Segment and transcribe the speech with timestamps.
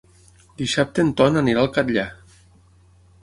[0.61, 2.07] Dissabte en Ton anirà al Catllar.